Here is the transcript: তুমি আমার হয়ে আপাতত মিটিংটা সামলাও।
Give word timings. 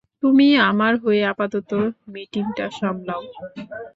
তুমি 0.23 0.47
আমার 0.69 0.93
হয়ে 1.03 1.21
আপাতত 1.31 1.71
মিটিংটা 2.13 2.65
সামলাও। 2.77 3.21